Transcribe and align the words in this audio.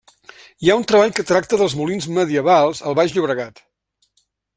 Hi 0.61 0.69
ha 0.71 0.77
un 0.79 0.85
treball 0.91 1.11
que 1.19 1.25
tracta 1.31 1.59
dels 1.63 1.75
molins 1.81 2.07
medievals 2.15 2.81
al 2.93 2.97
baix 3.01 3.13
Llobregat. 3.19 3.63